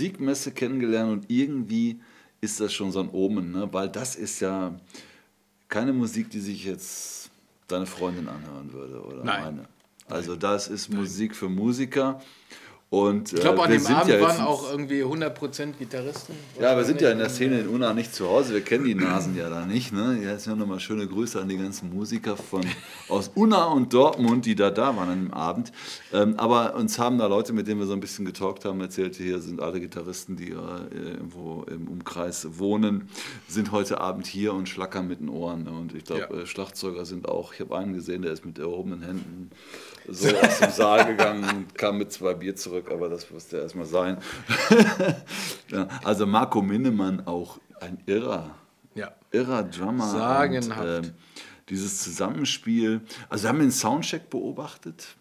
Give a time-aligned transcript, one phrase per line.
[0.00, 2.00] Musikmesse kennengelernt und irgendwie
[2.40, 3.68] ist das schon so ein Omen, ne?
[3.70, 4.74] weil das ist ja
[5.68, 7.30] keine Musik, die sich jetzt
[7.68, 9.44] deine Freundin anhören würde oder Nein.
[9.44, 9.68] meine.
[10.08, 12.20] Also das ist Musik für Musiker.
[12.92, 16.34] Und, Ich glaube, äh, an dem Abend ja waren auch irgendwie 100% Gitarristen.
[16.60, 18.52] Ja, wir sind ja in der Szene in Unna nicht zu Hause.
[18.52, 19.92] Wir kennen die Nasen ja da nicht.
[19.92, 20.18] Ne?
[20.20, 22.62] Jetzt ja nochmal schöne Grüße an die ganzen Musiker von,
[23.08, 25.70] aus Unna und Dortmund, die da da waren an dem Abend.
[26.12, 29.14] Ähm, aber uns haben da Leute, mit denen wir so ein bisschen getalkt haben, erzählt,
[29.14, 30.54] hier sind alle Gitarristen, die äh,
[30.92, 33.08] irgendwo im Umkreis wohnen,
[33.46, 35.62] sind heute Abend hier und schlackern mit den Ohren.
[35.62, 35.70] Ne?
[35.70, 36.40] Und ich glaube, Ja.
[36.40, 37.54] äh, Schlagzeuger sind auch.
[37.54, 39.52] Ich habe einen gesehen, der ist mit erhobenen Händen
[40.08, 43.86] so aus dem Saal gegangen und kam mit zwei Bier zurück, aber das musste erstmal
[43.86, 44.18] sein.
[45.70, 48.54] ja, also Marco Minnemann auch ein irrer,
[48.94, 49.10] Ja.
[49.32, 50.08] irrer Drummer.
[50.08, 50.80] Sagenhaft.
[50.80, 51.12] Und, ähm,
[51.68, 55.16] dieses Zusammenspiel, also wir haben den Soundcheck beobachtet.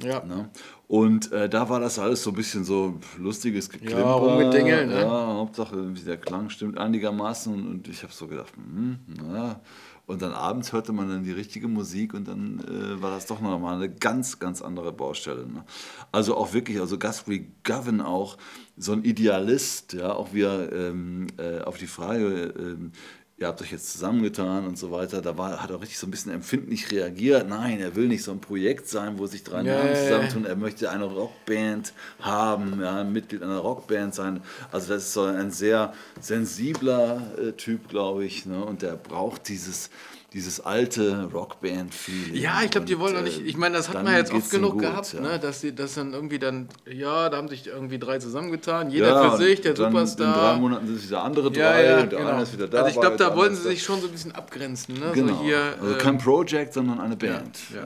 [0.00, 0.22] Ja.
[0.24, 0.50] Ne?
[0.88, 4.02] Und äh, da war das alles so ein bisschen so lustiges Geklimper.
[4.02, 5.00] rumgedengelt, ne?
[5.00, 7.52] Ja, Hauptsache der Klang stimmt einigermaßen.
[7.54, 9.60] Und, und ich habe so gedacht, hm, na.
[10.06, 13.40] Und dann abends hörte man dann die richtige Musik und dann äh, war das doch
[13.40, 15.48] nochmal eine ganz, ganz andere Baustelle.
[15.48, 15.64] Ne?
[16.12, 18.38] Also auch wirklich, also Guthrie Govan auch
[18.76, 22.92] so ein Idealist, ja, auch wie er ähm, äh, auf die Frage, ähm,
[23.38, 26.10] ihr habt euch jetzt zusammengetan und so weiter, da war, hat er richtig so ein
[26.10, 27.48] bisschen empfindlich reagiert.
[27.48, 30.46] Nein, er will nicht so ein Projekt sein, wo sich drei Ja, Namen zusammentun.
[30.46, 34.40] Er möchte eine Rockband haben, ja, ein Mitglied einer Rockband sein.
[34.72, 38.46] Also das ist so ein sehr sensibler äh, Typ, glaube ich.
[38.46, 38.64] Ne?
[38.64, 39.90] Und der braucht dieses,
[40.36, 42.34] dieses alte Rockband-Feeling.
[42.34, 43.40] Ja, ich glaube, die wollen auch äh, nicht.
[43.46, 45.20] Ich meine, das hat dann man jetzt oft genug gut, gehabt, ja.
[45.20, 49.08] ne, dass sie das dann irgendwie dann, ja, da haben sich irgendwie drei zusammengetan, jeder
[49.08, 50.26] Ja, für sich, der dann Superstar.
[50.26, 52.32] In drei Monaten sind es wieder andere drei ja, und der genau.
[52.32, 52.82] eine ist wieder da.
[52.82, 55.12] Also ich glaube, da wollen sie sich schon so ein bisschen abgrenzen, ne?
[55.14, 55.38] Genau.
[55.38, 57.58] So hier, also ähm, kein Project, sondern eine Band.
[57.74, 57.80] ja.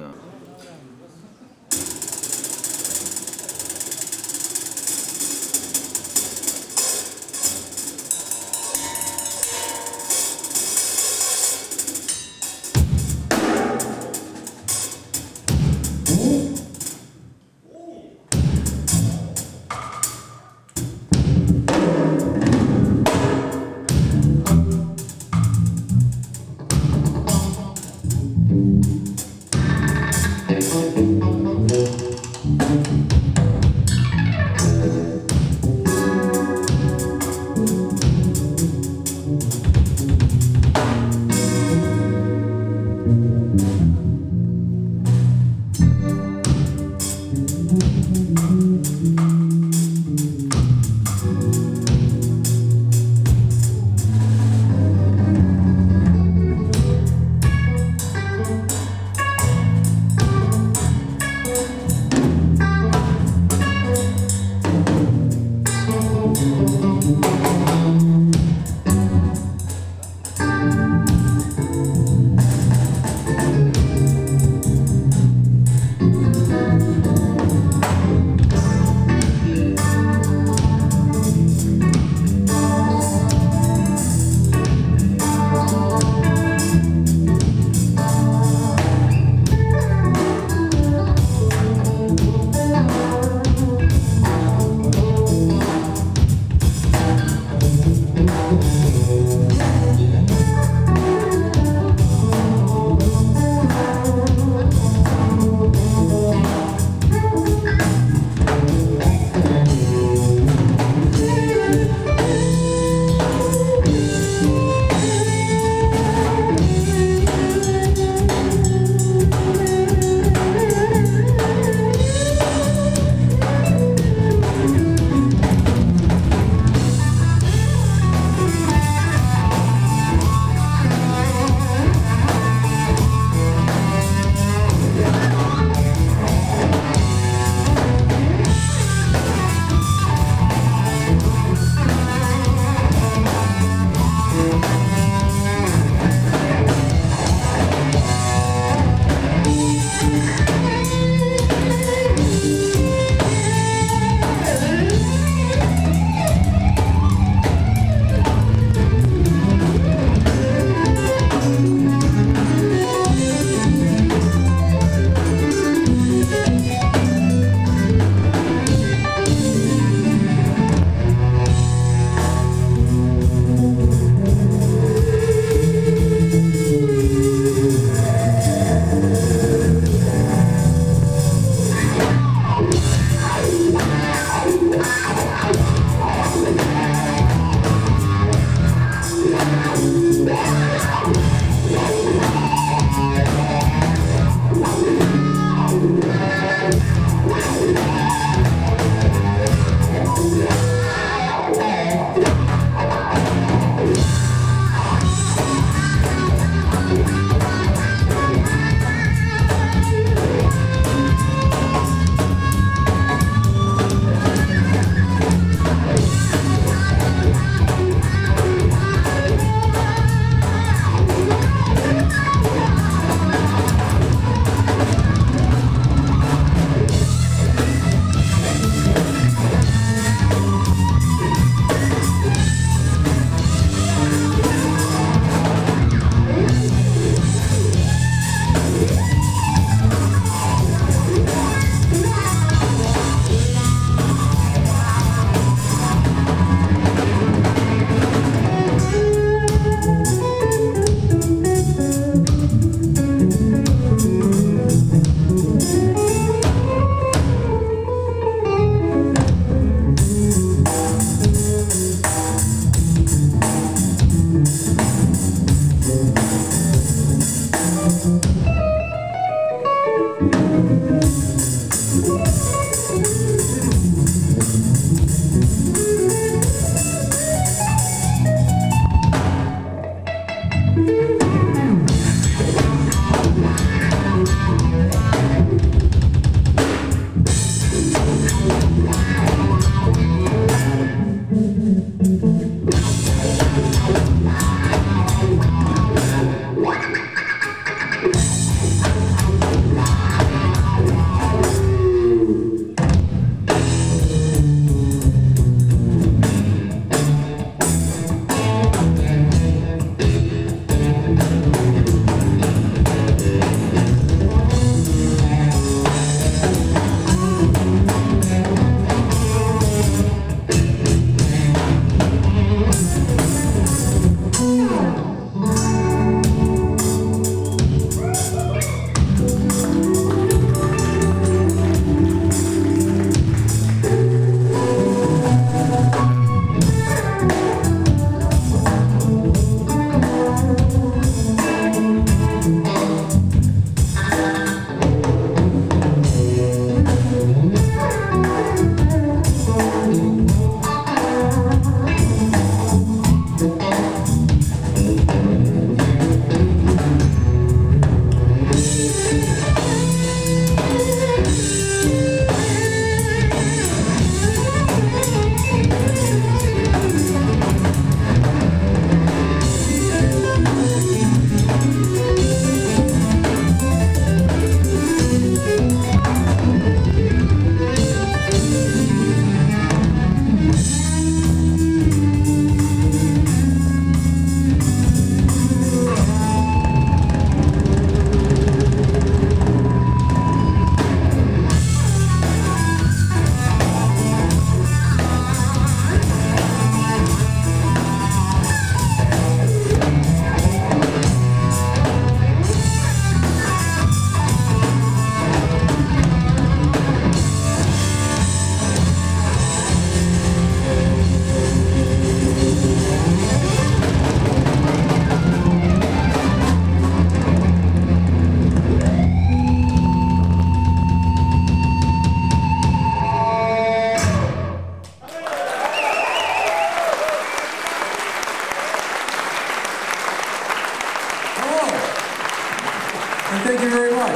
[433.30, 434.06] Ja.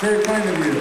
[0.00, 0.72] Very kind of you.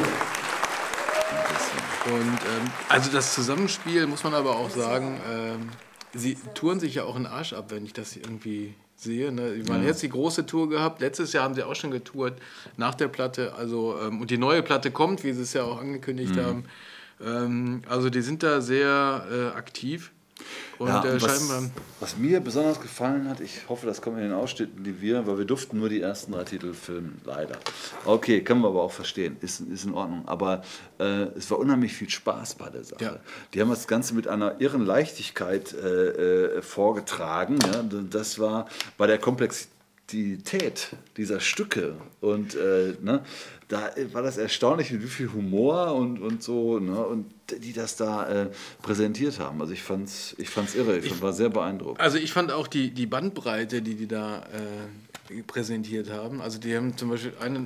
[2.11, 5.69] Und ähm, also das Zusammenspiel muss man aber auch sagen, ähm,
[6.13, 9.31] sie touren sich ja auch einen Arsch ab, wenn ich das irgendwie sehe.
[9.31, 9.53] Ne?
[9.53, 11.01] Ich meine, jetzt die große Tour gehabt.
[11.01, 12.39] Letztes Jahr haben sie auch schon getourt
[12.77, 13.53] nach der Platte.
[13.55, 16.65] Also ähm, und die neue Platte kommt, wie sie es ja auch angekündigt haben.
[17.23, 20.11] Ähm, also die sind da sehr äh, aktiv.
[20.77, 21.51] Und Ja, äh, was,
[21.99, 25.37] was mir besonders gefallen hat, ich hoffe, das kommt in den Ausschnitten, die wir, weil
[25.39, 27.57] wir durften nur die ersten drei Titel filmen, leider.
[28.05, 30.27] Okay, können wir aber auch verstehen, ist, ist in Ordnung.
[30.27, 30.61] Aber
[30.99, 33.03] äh, es war unheimlich viel Spaß bei der Sache.
[33.03, 33.15] Ja.
[33.53, 37.57] Die haben das Ganze mit einer irren Leichtigkeit äh, äh, vorgetragen.
[37.73, 37.83] Ja?
[38.09, 38.67] Das war
[38.97, 39.76] bei der Komplexität
[40.11, 43.23] dieser Stücke und äh, ne,
[43.67, 47.25] da war das erstaunlich, mit wie viel Humor und, und so, ne, und
[47.61, 48.49] die das da äh,
[48.81, 49.61] präsentiert haben.
[49.61, 51.99] Also ich fand's, ich fand's irre, ich, war sehr beeindruckt.
[51.99, 54.43] Also ich fand auch die, die Bandbreite, die die da
[55.29, 56.41] äh, präsentiert haben.
[56.41, 57.65] Also die haben zum Beispiel eine,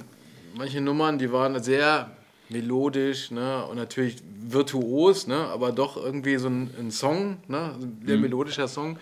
[0.55, 2.09] manche Nummern, die waren sehr
[2.49, 8.01] melodisch ne, und natürlich virtuos, ne, aber doch irgendwie so ein, ein Song, ne, ein
[8.05, 8.97] sehr melodischer Song.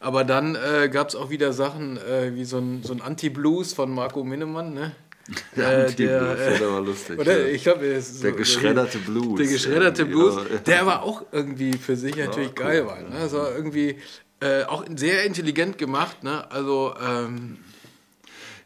[0.00, 3.74] Aber dann äh, gab es auch wieder Sachen äh, wie so ein, so ein Anti-Blues
[3.74, 4.92] von Marco Minnemann, ne?
[5.56, 7.46] Der Äh, Anti-Blues, der, der war lustig, Oder ja.
[7.46, 10.56] ich ist Der so- geschredderte Blues Der geschredderte Blues, ja.
[10.58, 12.96] der aber auch irgendwie für sich natürlich cool, geil war.
[13.02, 13.30] Ne?
[13.30, 13.96] War irgendwie
[14.40, 16.24] äh, auch sehr intelligent gemacht.
[16.24, 16.50] Ne?
[16.50, 17.58] Also ähm,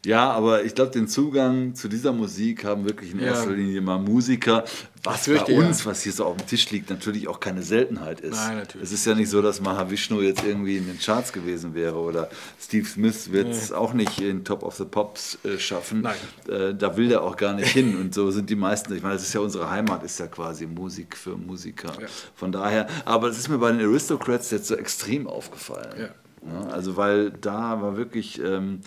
[0.05, 3.27] Ja, aber ich glaube, den Zugang zu dieser Musik haben wirklich in Ja.
[3.27, 4.63] erster Linie mal Musiker,
[5.03, 5.91] was bei uns, ja.
[5.91, 8.35] was hier so auf dem Tisch liegt, natürlich auch keine Seltenheit ist.
[8.35, 8.87] Nein, natürlich.
[8.87, 12.29] Es ist ja nicht so, dass Mahavishnu jetzt irgendwie in den Charts gewesen wäre oder
[12.59, 16.01] Steve Smith wird es auch nicht in Top of the Pops äh, schaffen.
[16.01, 16.15] Nein.
[16.49, 18.95] Äh, da will der auch gar nicht hin und so sind die meisten.
[18.95, 21.91] Ich meine, das ist ja unsere Heimat, ist ja quasi Musik für Musiker.
[22.35, 25.93] Von daher, aber das ist mir bei den Aristocrats jetzt so extrem aufgefallen.
[25.99, 26.09] Ja.
[26.47, 28.81] Ja, also weil da war wirklich ähm,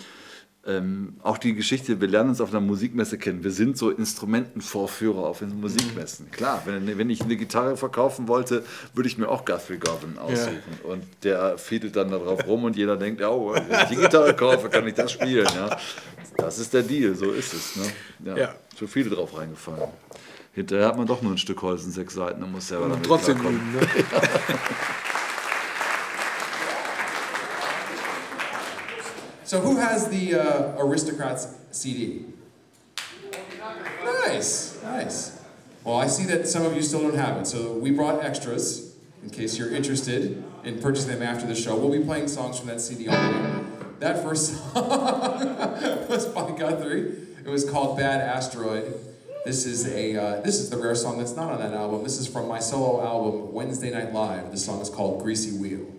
[0.68, 3.42] ähm, auch die Geschichte, wir lernen uns auf einer Musikmesse kennen.
[3.42, 6.30] Wir sind so Instrumentenvorführer auf den Musikmessen.
[6.30, 10.60] Klar, wenn, wenn ich eine Gitarre verkaufen wollte, würde ich mir auch Guthrie Govan aussuchen.
[10.84, 14.34] Und der fiedelt dann darauf rum und jeder denkt, ja, oh, wenn ich die Gitarre
[14.34, 15.48] kaufe, kann ich das spielen.
[15.54, 15.76] Ja.
[16.36, 17.76] Das ist der Deal, so ist es.
[17.76, 17.84] Ne?
[18.26, 18.54] Ja, Ja.
[18.78, 19.88] So viele drauf reingefallen.
[20.52, 23.06] Hinterher hat man doch nur ein Stück Holz und sechs Seiten und muss selber damit
[23.06, 23.72] trotzdem üben.
[23.72, 23.80] Ne?
[29.48, 32.26] So who has the uh, Aristocrats CD?
[34.04, 35.42] Nice, nice.
[35.84, 38.94] Well, I see that some of you still don't have it, so we brought extras
[39.22, 41.78] in case you're interested in purchasing them after the show.
[41.78, 43.64] We'll be playing songs from that CD all way.
[44.00, 44.84] That first song
[46.10, 47.16] was by Guthrie.
[47.42, 48.92] It was called "Bad Asteroid."
[49.46, 52.02] This is a uh, this is the rare song that's not on that album.
[52.02, 54.50] This is from my solo album Wednesday Night Live.
[54.50, 55.97] The song is called "Greasy Wheel."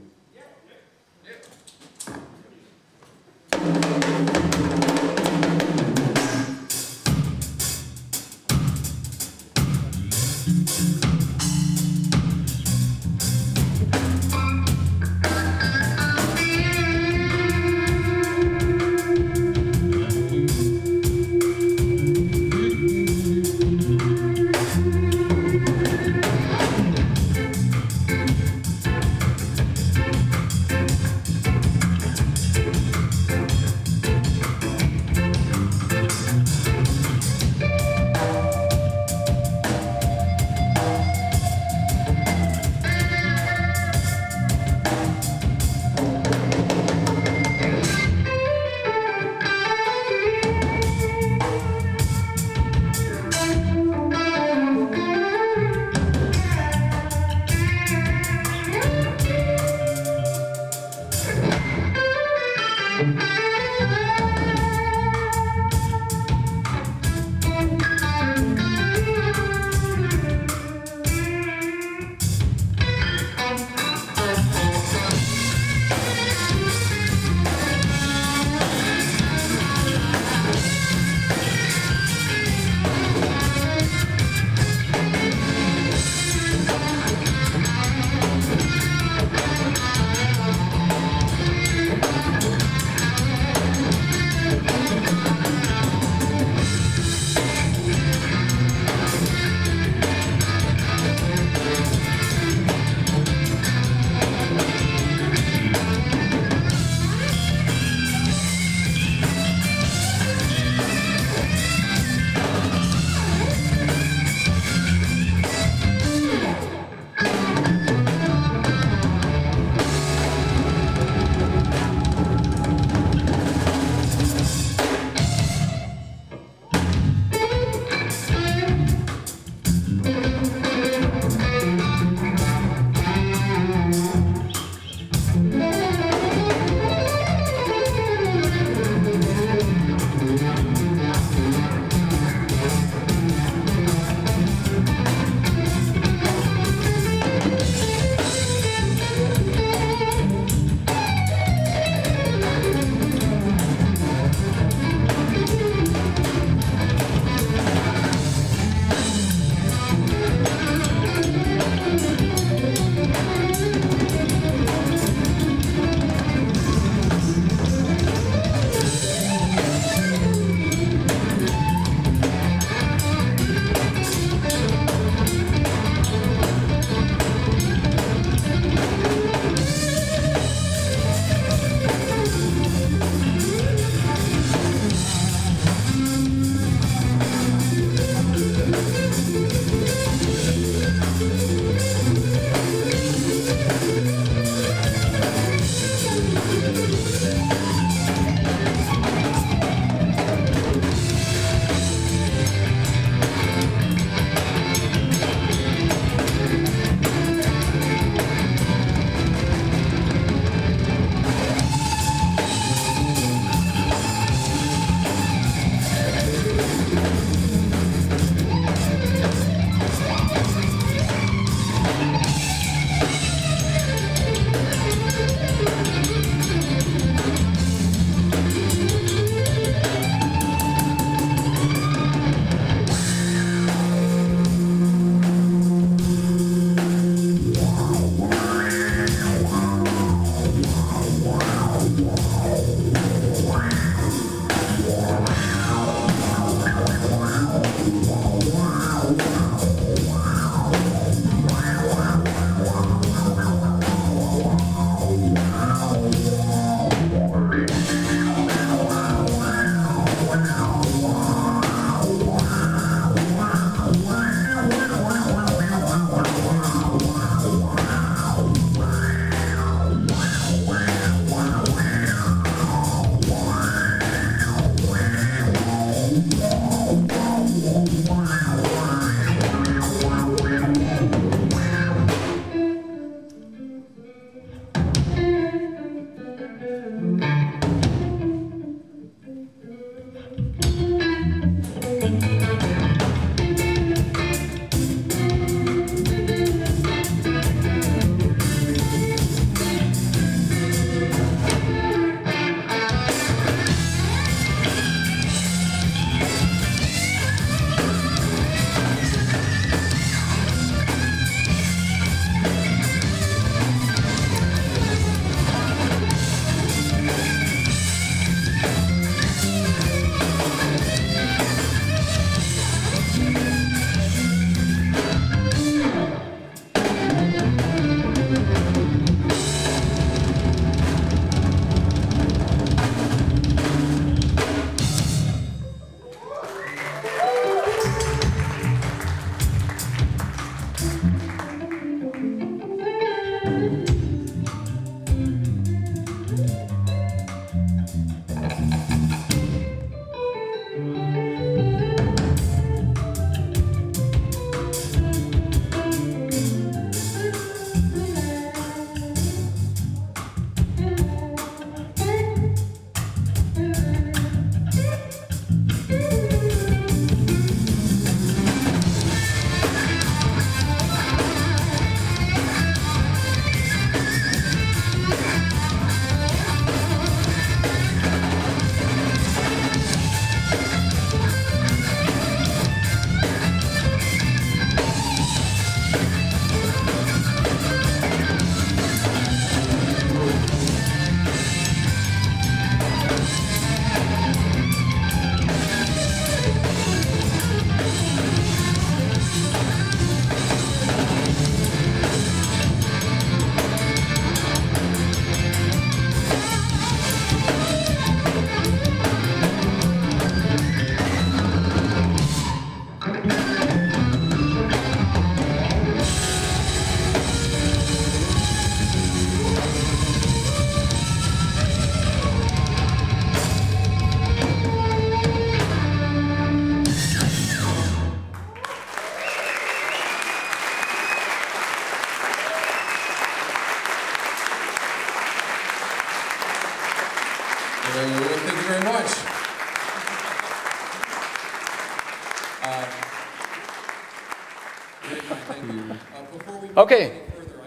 [446.79, 447.11] Okay.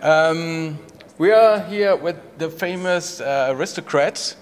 [0.01, 0.79] Um,
[1.18, 4.37] we are here with the famous uh, aristocrats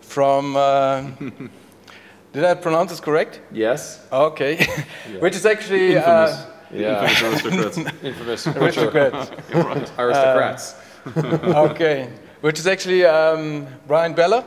[0.00, 0.56] from.
[0.56, 1.02] Uh,
[2.32, 3.42] did I pronounce this correct?
[3.52, 4.00] Yes.
[4.10, 4.66] Okay.
[5.20, 5.98] Which is actually.
[5.98, 6.34] Uh,
[6.72, 7.04] Yeah.
[7.04, 7.76] aristocrats.
[8.02, 9.30] Infamous aristocrats.
[9.98, 10.74] aristocrats.
[11.70, 12.08] okay.
[12.40, 14.42] Which is actually um, Bryan Beller,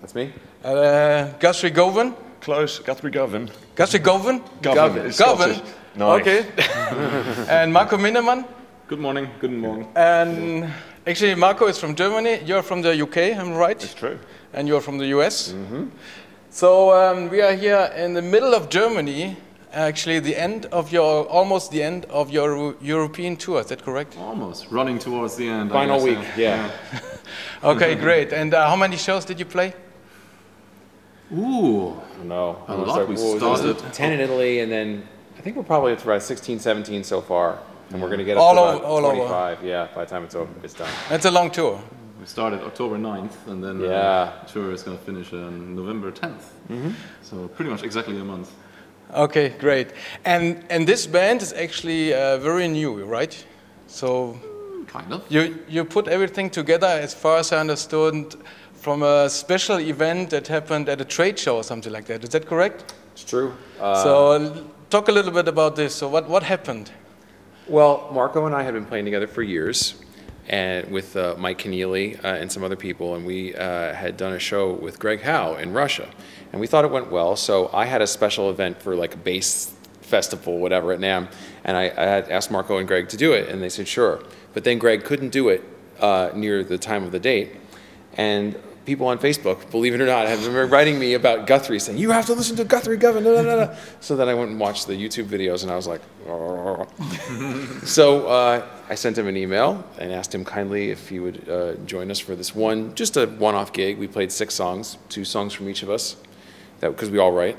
[0.00, 0.32] That's me.
[0.64, 2.14] uh, Guthrie Govan.
[2.40, 3.50] Close, Guthrie Govan.
[3.76, 4.40] Guthrie Govan?
[4.62, 5.06] Govan.
[5.06, 5.54] It's Govan.
[5.54, 5.74] Scottish.
[5.94, 6.20] Nice.
[6.20, 6.46] Okay.
[7.48, 8.44] and Marco Minnemann.
[8.88, 9.86] Good morning, good morning.
[9.94, 10.72] And
[11.06, 12.40] actually, Marco is from Germany.
[12.44, 13.82] You're from the UK, am I'm right?
[13.84, 14.18] It's true.
[14.54, 15.54] and you're from the US.
[16.50, 19.36] So um, we are here in the middle of Germany,
[19.74, 23.60] actually the end of your, almost the end of your European tour.
[23.60, 24.16] Is that correct?
[24.16, 25.70] Almost running towards the end.
[25.70, 26.70] Final guess, week, yeah.
[27.62, 28.32] Okay, great.
[28.32, 29.74] And uh, how many shows did you play?
[31.30, 32.64] Ooh, No.
[32.68, 32.98] A it was lot.
[33.00, 33.78] like- We what was it?
[33.78, 37.20] started- 10 in Italy, and then I think we're probably at about 16, 17 so
[37.20, 37.58] far.
[37.90, 39.58] And we're going to get All to over- about all over.
[39.66, 40.88] Yeah, by the time it's over, it's done.
[41.10, 41.80] It's a long tour.
[42.20, 43.90] we started October 9th, and then Yeah.
[43.92, 46.42] uh, tour is going to finish on November 10th.
[47.22, 48.50] So pretty much exactly a month.
[49.14, 49.88] Okay, great.
[50.24, 53.34] And and this band is actually uh, very new, right?
[53.86, 54.36] So
[54.86, 55.20] Kind of.
[55.30, 58.34] you you put everything together, as far as I understood,
[58.74, 62.24] from a special event that happened at a trade show or something like that.
[62.24, 62.94] Is that correct?
[63.14, 63.52] It's true.
[63.80, 64.12] Uh, so
[64.90, 65.94] talk a little bit about this.
[65.94, 66.90] So what what happened?
[67.68, 69.94] Well, Marco and I had been playing together for years,
[70.48, 74.32] and with uh, Mike Keneally uh, and some other people, and we uh, had done
[74.32, 76.08] a show with Greg Howe in Russia,
[76.50, 77.36] and we thought it went well.
[77.36, 81.30] So I had a special event for like a bass festival, whatever, at NAMM.
[81.64, 84.22] And I, I had asked Marco and Greg to do it, and they said sure.
[84.54, 85.62] But then Greg couldn't do it
[86.00, 87.56] uh, near the time of the date.
[88.14, 91.98] And people on Facebook, believe it or not, have been writing me about Guthrie, saying,
[91.98, 94.50] you have to listen to Guthrie Govan, da, da, da, da." So then I went
[94.50, 96.00] and watched the YouTube videos, and I was like,
[97.86, 101.74] so uh, I sent him an email and asked him kindly if he would uh,
[101.84, 103.98] join us for this one, just a one-off gig.
[103.98, 106.16] We played six songs, two songs from each of us,
[106.80, 107.58] because we all write.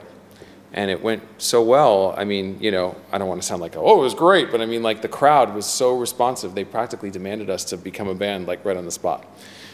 [0.73, 2.15] And it went so well.
[2.17, 4.61] I mean, you know, I don't want to sound like, oh, it was great, but
[4.61, 6.55] I mean, like the crowd was so responsive.
[6.55, 9.27] They practically demanded us to become a band, like right on the spot.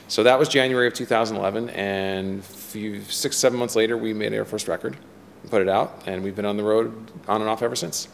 [0.07, 4.45] So that was January of 2011, and few, six, seven months later, we made our
[4.45, 4.95] first record,
[5.49, 6.91] put it out, and we've been on the road
[7.27, 8.07] on and off ever since.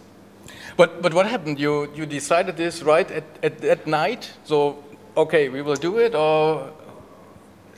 [0.78, 1.60] But but what happened?
[1.60, 4.32] You you decided this right at, at at night.
[4.46, 4.82] So
[5.18, 6.72] okay, we will do it, or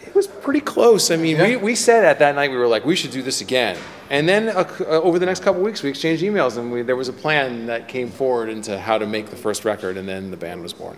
[0.05, 1.09] It was pretty close.
[1.11, 1.63] I mean, we, Yeah.
[1.63, 3.77] we said at that night, we were like, we should do this again.
[4.09, 6.97] And then uh, uh, over the next couple weeks, we exchanged emails, and we, there
[6.97, 10.29] was a plan that came forward into how to make the first record, and then
[10.29, 10.97] the band was born.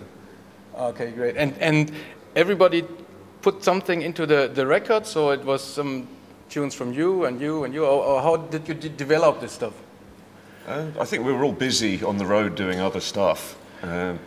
[0.76, 1.36] okay, great.
[1.36, 1.92] And and
[2.34, 2.84] everybody
[3.46, 5.06] put something into the the record.
[5.06, 6.08] So it was some
[6.48, 7.84] tunes from you and you and you.
[7.84, 9.74] Or, or how did you de- develop this stuff?
[10.66, 13.56] Uh, I think we were all busy on the road doing other stuff.
[13.82, 14.18] Um,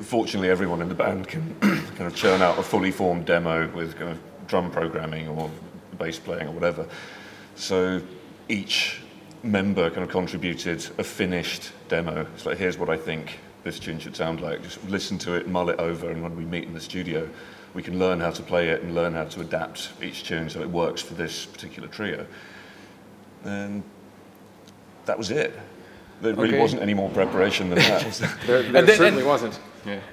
[0.00, 1.42] fortunately, everyone in the band can
[1.96, 5.50] kind of churn out a fully formed demo with kind of drum programming or
[5.98, 6.86] bass playing or whatever.
[7.56, 8.00] So
[8.48, 9.00] each
[9.42, 12.26] member kind of contributed a finished demo.
[12.34, 14.62] It's like, here's what I think this tune should sound like.
[14.62, 17.28] Just listen to it, mull it over, and when we meet in the studio,
[17.76, 20.60] we can learn how to play it and learn how to adapt each tune so
[20.62, 22.26] it works for this particular trio.
[23.44, 23.82] And
[25.04, 25.52] that was it.
[26.22, 26.58] There really Okay.
[26.62, 28.02] wasn't any more preparation than that.
[28.46, 29.60] There, there then- certainly and- wasn't.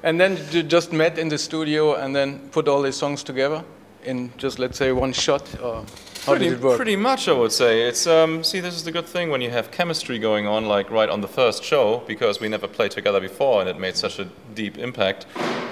[0.03, 3.63] And then you just met in the studio and then put all these songs together
[4.03, 5.43] in just let's say one shot.
[5.63, 5.83] Or
[6.25, 6.75] how pretty, did it work?
[6.75, 7.87] pretty much, I would say.
[7.87, 10.91] It's um, see, this is the good thing when you have chemistry going on, like
[10.91, 14.19] right on the first show, because we never played together before, and it made such
[14.19, 15.25] a deep impact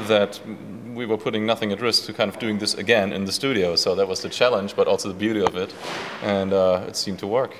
[0.08, 0.40] that
[0.94, 3.76] we were putting nothing at risk to kind of doing this again in the studio.
[3.76, 5.74] So that was the challenge, but also the beauty of it,
[6.24, 7.56] and uh, it seemed to work.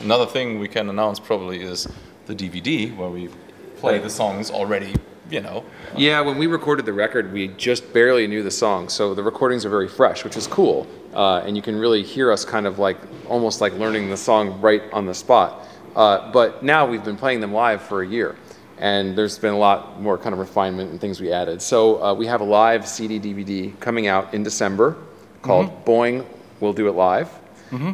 [0.00, 1.88] Another thing we can announce probably is
[2.26, 3.28] the DVD, where we
[3.76, 4.94] play the songs already,
[5.30, 5.64] you know,
[5.96, 9.64] Yeah, when we recorded the record, we just barely knew the song, so the recordings
[9.64, 10.86] are very fresh, which is cool.
[11.14, 12.96] Uh, and you can really hear us kind of like
[13.28, 15.66] almost like learning the song right on the spot.
[15.94, 18.34] Uh, but now we've been playing them live for a year,
[18.78, 21.60] and there's been a lot more kind of refinement and things we added.
[21.62, 24.96] So uh, we have a live CD DVD coming out in December
[25.42, 26.24] called Boing
[26.60, 27.28] We'll Do It Live.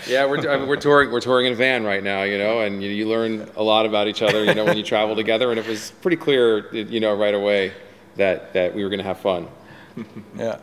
[0.08, 1.12] Yeah, we're, I mean, we're touring.
[1.12, 3.86] We're touring in a van right now, you know, and you, you learn a lot
[3.86, 5.52] about each other, you know, when you travel together.
[5.52, 7.72] And it was pretty clear, you know, right away
[8.16, 9.48] that that we were going to have fun.
[10.38, 10.60] Yeah.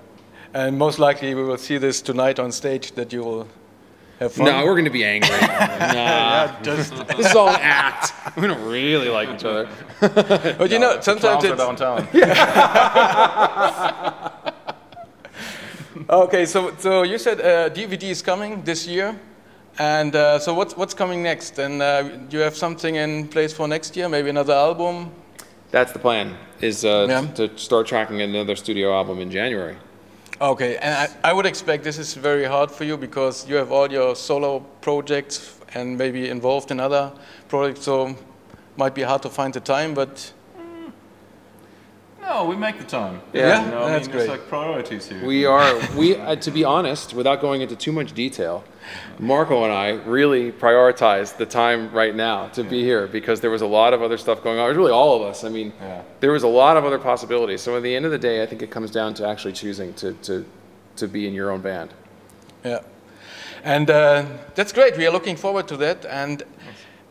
[0.55, 3.49] And most likely we will see this tonight on stage that you will
[4.21, 4.47] have fun.
[4.47, 5.31] No, we're going to be angry.
[5.40, 8.12] nah, just, this is all an act.
[8.37, 9.68] We don't really like each other.
[10.01, 12.07] but you know, sometimes it's downtown.
[16.11, 16.45] okay.
[16.45, 19.18] So, so you said uh, DVD is coming this year.
[19.79, 21.59] And uh, so what's what's coming next?
[21.59, 24.07] And uh, do you have something in place for next year?
[24.07, 25.11] Maybe another album?
[25.72, 26.37] That's the plan.
[26.61, 27.26] Is uh, Yeah.
[27.35, 29.76] to start tracking another studio album in January.
[30.40, 33.72] Okay, and I, I would expect this is very hard for you because you have
[33.72, 37.12] all your solo projects and maybe involved in other
[37.48, 38.14] projects, so
[38.76, 39.94] might be hard to find the time.
[39.94, 40.32] But
[42.22, 43.20] No, we make the time.
[43.32, 44.22] Yeah, You know, I that's mean, great.
[44.22, 45.24] It's like priorities here.
[45.26, 48.62] We are we uh, to be honest, without going into too much detail,
[49.18, 53.62] Marco and I really prioritized the time right now to be here because there was
[53.62, 54.66] a lot of other stuff going on.
[54.66, 55.42] It was really all of us.
[55.44, 56.02] I mean, Yeah.
[56.20, 57.61] there was a lot of other possibilities.
[57.61, 59.92] So at the end of the day, I think it comes down to actually choosing
[59.94, 60.44] to to
[60.96, 61.90] to be in your own band.
[62.64, 62.80] yeah,
[63.64, 64.96] and uh, that's great.
[64.96, 66.04] We are looking forward to that.
[66.06, 66.42] And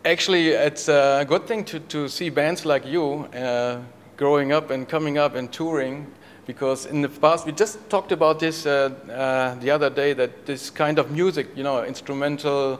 [0.05, 3.77] actually, it's a good thing to, to see bands like you uh,
[4.21, 6.05] growing up and coming up and touring.
[6.45, 10.45] Because in the past, we just talked about this uh, uh, the other day that
[10.45, 12.79] this kind of music, you know, instrumental,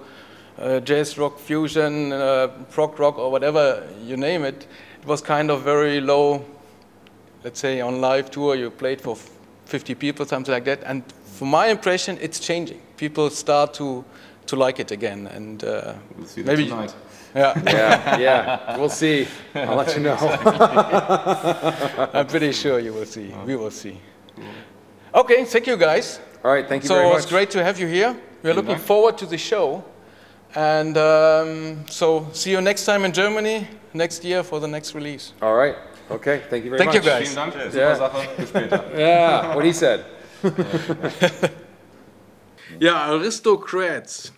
[0.59, 4.67] uh, jazz rock, fusion, uh, prog rock, or whatever you name it,
[5.01, 6.45] it was kind of very low
[7.43, 9.15] let's say on live tour you played for
[9.65, 14.05] 50 people something like that and for my impression it's changing people start to
[14.45, 16.93] to like it again and uh, We'll maybe tonight.
[17.35, 18.77] Yeah Yeah, yeah.
[18.77, 19.27] We'll see.
[19.55, 20.17] I'll let you know.
[22.13, 23.97] i'm pretty sure you will see we will see
[25.13, 27.87] okay thank you guys All right, thank you so very it's great to have you
[27.87, 29.83] here we're looking forward to the show
[30.55, 35.33] and um, so see you next time in germany next year for the next release
[35.41, 35.75] All right.
[36.09, 37.03] Okay, thank you very Thank much.
[37.03, 37.33] Thank you, guys.
[37.33, 37.71] Vielen Dank.
[37.71, 37.95] Super Ja.
[37.95, 38.27] Sache.
[38.37, 38.83] Bis später.
[38.97, 40.03] Yeah, what he said.
[42.79, 44.31] yeah, aristocrats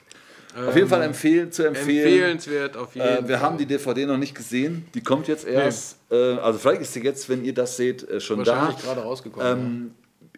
[0.56, 2.06] Auf jeden Fall empfehlen, zu empfehlen.
[2.06, 4.86] empfehlenswert auf jeden Äh, wir Fall haben die DVD noch nicht gesehen.
[4.94, 5.98] Die kommt jetzt erst.
[6.12, 8.52] Äh, also vielleicht ist sie jetzt, wenn ihr das seht, äh, schon da.
[8.56, 9.92] wahrscheinlich gerade rausgekommen Ähm,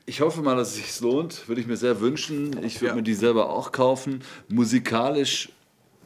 [0.06, 1.48] ich hoffe mal, dass es sich lohnt.
[1.48, 2.64] Würde ich mir sehr wünschen.
[2.64, 2.96] Ich würde Ja.
[2.96, 4.22] mir die selber auch kaufen.
[4.48, 5.50] Musikalisch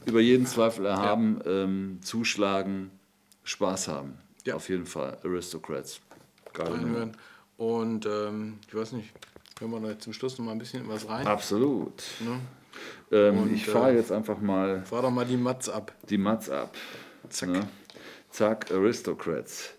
[0.06, 2.92] über jeden Zweifel erhaben, ähm, zuschlagen,
[3.44, 4.14] Spaß haben.
[4.46, 4.56] Ja.
[4.56, 5.18] Auf jeden Fall.
[5.24, 6.00] Aristocrats.
[6.54, 6.84] Geile Nummer.
[6.84, 7.12] reinhören.
[7.58, 9.10] Und ähm, ich weiß nicht,
[9.60, 11.28] hören wir da zum Schluss noch mal ein bisschen was rein?
[11.28, 12.02] Absolut.
[12.22, 12.40] Ne?
[13.12, 15.94] Ähm, ich fahre äh, jetzt einfach mal Fahr doch mal die Mats ab.
[16.10, 16.76] die Mats ab.
[17.30, 17.50] Zack.
[17.50, 17.68] Ne?
[18.30, 19.74] Zack, Aristocrats.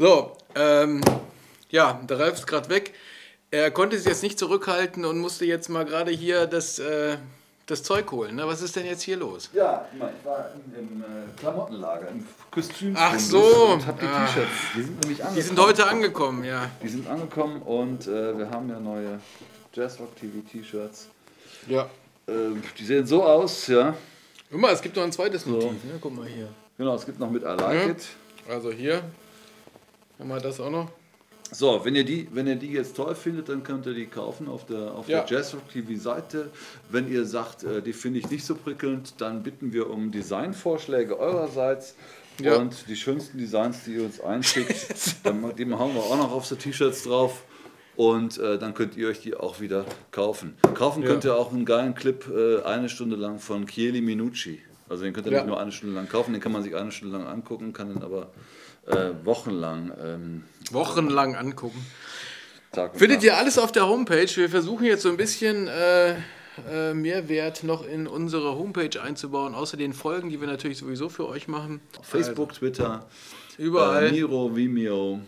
[0.00, 1.02] So, ähm,
[1.68, 2.94] ja, der Ralf ist gerade weg.
[3.50, 7.18] Er konnte sich jetzt nicht zurückhalten und musste jetzt mal gerade hier das, äh,
[7.66, 8.36] das Zeug holen.
[8.36, 8.46] Ne?
[8.46, 9.50] Was ist denn jetzt hier los?
[9.52, 11.04] Ja, ich war im, äh,
[11.38, 12.94] Klamottenlager, im Kostüm.
[12.96, 13.42] Ach so.
[13.74, 14.24] Und hab die Ah.
[14.24, 14.50] T-Shirts.
[14.74, 15.36] Die sind nämlich angekommen.
[15.36, 16.70] Die sind heute angekommen, ja.
[16.82, 19.20] Die sind angekommen und äh, wir haben ja neue
[19.74, 21.08] Jazzrock TV T-Shirts.
[21.68, 21.90] Ja.
[22.26, 23.94] Ähm, die sehen so aus, ja.
[24.50, 25.72] Guck mal, es gibt noch ein zweites Motiv.
[25.84, 25.98] Ne?
[26.00, 26.48] Guck mal hier.
[26.78, 27.96] Genau, es gibt noch mit I Like
[28.48, 28.54] Ja.
[28.54, 29.02] Also hier
[30.20, 30.90] haben wir das auch noch.
[31.52, 34.46] So, wenn ihr, die, wenn ihr die jetzt toll findet, dann könnt ihr die kaufen
[34.46, 35.22] auf der, auf Ja.
[35.24, 36.50] der Jazzrock TV Seite.
[36.90, 41.18] Wenn ihr sagt, äh, die finde ich nicht so prickelnd, dann bitten wir um Designvorschläge
[41.18, 41.96] eurerseits.
[42.40, 42.54] Ja.
[42.56, 44.86] Und die schönsten Designs, die ihr uns einschickt,
[45.24, 47.42] dann, die hauen wir auch noch auf so T-Shirts drauf.
[47.96, 50.56] Und äh, dann könnt ihr euch die auch wieder kaufen.
[50.74, 51.08] Kaufen Ja.
[51.08, 54.62] könnt ihr auch einen geilen Clip äh, eine Stunde lang von Chieli Minucci.
[54.88, 56.92] Also den könnt ihr nicht nur eine Stunde lang kaufen, den kann man sich eine
[56.92, 58.30] Stunde lang angucken, kann den aber
[58.92, 61.84] äh, wochenlang ähm, Wochenlang angucken.
[62.72, 63.24] Tag Findet Nacht.
[63.24, 64.28] ihr alles auf der Homepage.
[64.36, 66.14] Wir versuchen jetzt so ein bisschen äh,
[66.70, 71.26] äh, Mehrwert noch in unsere Homepage einzubauen, außer den Folgen, die wir natürlich sowieso für
[71.26, 71.80] euch machen.
[72.02, 73.08] Facebook, Twitter,
[73.58, 74.06] Überall.
[74.08, 75.20] Äh, Miro, Vimeo,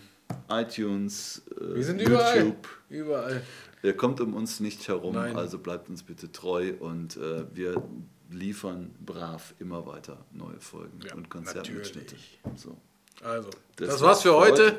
[0.50, 2.38] iTunes, äh, Wir sind überall.
[2.38, 2.68] YouTube.
[2.88, 3.42] Überall.
[3.82, 5.34] Ihr kommt um uns nicht herum, Nein.
[5.36, 7.82] also bleibt uns bitte treu und äh, wir
[8.30, 12.14] liefern brav immer weiter neue Folgen Ja, und Konzertmitschnitte.
[12.54, 12.76] So.
[13.24, 14.64] Also, das, Das war's für war's für heute.
[14.64, 14.78] heute.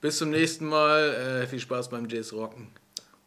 [0.00, 1.42] Bis zum nächsten Mal.
[1.42, 2.68] Äh, viel Spaß beim Jazz Rocken.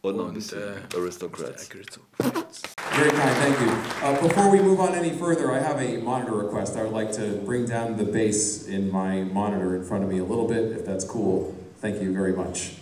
[0.02, 1.68] Und noch ein Und, bisschen äh, Aristocrats.
[1.70, 3.72] Very kind, thank you.
[4.04, 6.76] Uh, before we move on any further, I have a monitor request.
[6.76, 10.20] I would like to bring down the bass in my monitor in front of me
[10.20, 11.54] a little bit, if that's cool.
[11.80, 12.74] Thank you very much.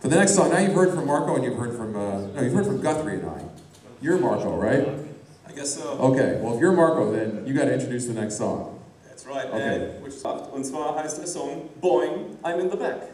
[0.00, 2.42] For the next song, now you've heard from Marco and you've heard from, uh, no,
[2.42, 3.40] you've heard from Guthrie and I.
[4.00, 4.86] You're Marco, right?
[5.48, 5.88] I guess so.
[5.98, 8.73] Okay, well, if you're Marco, then you got to introduce the next song.
[9.26, 9.48] Right.
[9.50, 9.76] Okay.
[9.76, 13.13] Äh, which Und zwar heißt der Song Boing, I'm in the Back.